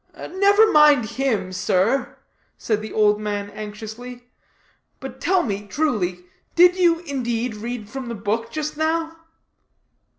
"Never 0.17 0.71
mind 0.71 1.05
him, 1.11 1.53
sir," 1.53 2.17
said 2.57 2.81
the 2.81 2.91
old 2.91 3.19
man 3.21 3.51
anxiously, 3.51 4.31
"but 4.99 5.21
tell 5.21 5.43
me 5.43 5.67
truly, 5.67 6.25
did 6.55 6.75
you, 6.75 7.01
indeed, 7.01 7.53
read 7.57 7.87
from 7.87 8.07
the 8.07 8.15
book 8.15 8.49
just 8.51 8.75
now?" 8.77 9.15